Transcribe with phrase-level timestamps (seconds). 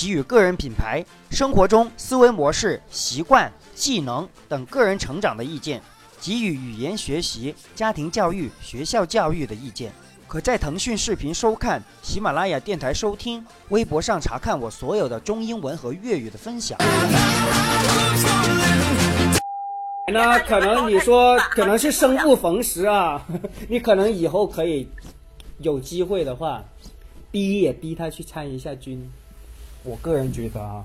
[0.00, 5.82] 给予个人品牌、生活中思维模式、习惯、技能等个人成长的意见，
[6.18, 9.92] 给予语言学习、家庭教育、学校教育的意见。
[10.26, 16.78] 可在腾讯视频收看、喜马拉雅电台收听、微博上查看我所有的中英文和粤语的分享。
[20.10, 23.22] 那可能你说可能是生不逢时啊，
[23.68, 24.88] 你可能以后可以
[25.58, 26.64] 有机会的话，
[27.30, 29.06] 逼也逼他去参一下军。
[29.82, 30.84] 我个人觉得啊，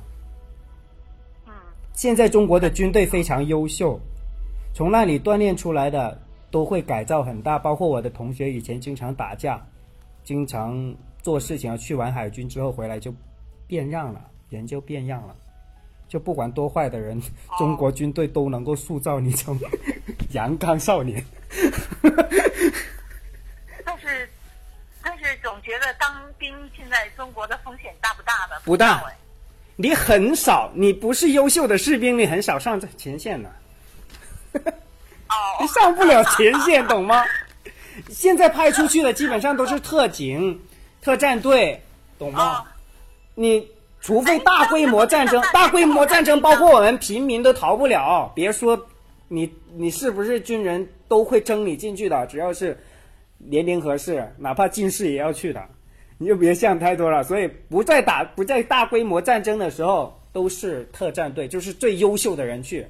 [1.47, 1.53] 嗯，
[1.93, 3.99] 现在中国的军队非常优秀，
[4.73, 7.59] 从那里锻炼出来的都会改造很大。
[7.59, 9.61] 包括我的同学以前经常打架，
[10.23, 13.13] 经常做事情，去完海军之后回来就
[13.67, 15.35] 变样了，人就变样了。
[16.07, 17.19] 就不管多坏的人，
[17.57, 19.59] 中国军队都能够塑造你成
[20.33, 21.25] 阳刚少年。
[23.83, 24.29] 但是，
[25.01, 28.59] 但是总觉得当兵现在中国的风险大不大的？
[28.63, 29.03] 不大
[29.75, 33.49] 你很少，你不是优秀的士兵，你很少上前线的。
[35.27, 37.25] 哦 你，上不了前线，懂吗？
[38.09, 40.61] 现在派出去的基本上都是特警、
[41.01, 41.81] 特战队，
[42.17, 42.59] 懂吗？
[42.59, 42.65] 哦
[43.37, 43.67] 你
[43.99, 48.31] 除非大规模战争，大规模战争包括我们平民都逃不了。
[48.33, 48.87] 别说
[49.27, 52.81] 你你是不是军人，都会征你进去的，只要是
[53.39, 55.61] 年龄合适，哪怕近视也要去的。
[56.17, 57.23] 你就别想太多了。
[57.23, 62.87] 所以不在打不在大规模战争的时候，都是特战队，就是最优秀的人去。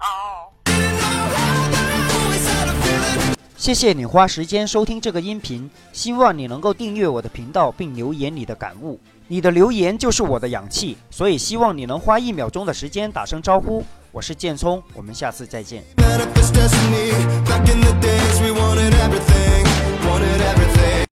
[0.00, 0.46] 哦，
[3.56, 9.00] 谢谢你花时间收听这个音频，希望你能够订阅我的频道并留言你的感悟。
[9.30, 13.84] 你的留言就是我的氧气，所以希望你能花一秒钟的时间打声招呼。
[14.10, 15.82] 我是建聪，我们下次再见。